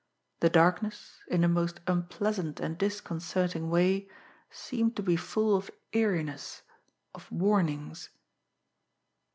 [0.39, 4.09] The darkness, in a most unpleasant and disconcerting way,
[4.49, 6.63] seemed to be full of eeriness,
[7.13, 8.09] of warnings.